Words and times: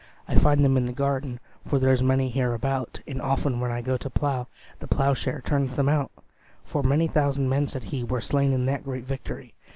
"I 0.27 0.33
find 0.35 0.65
them 0.65 0.77
in 0.77 0.87
the 0.87 0.93
garden, 0.93 1.39
For 1.67 1.77
there's 1.77 2.01
many 2.01 2.27
hereabout; 2.31 2.99
And 3.07 3.21
often, 3.21 3.59
when 3.59 3.69
I 3.69 3.81
go 3.81 3.97
to 3.97 4.09
plow 4.09 4.47
The 4.79 4.87
plowshare 4.87 5.41
turns 5.41 5.75
them 5.75 5.89
out! 5.89 6.09
For 6.65 6.81
many 6.81 7.07
thousand 7.07 7.49
men," 7.49 7.67
said 7.67 7.83
he, 7.83 8.03
"Were 8.03 8.19
slain 8.19 8.51
in 8.51 8.65
that 8.65 8.83
great 8.83 9.03
victory." 9.03 9.53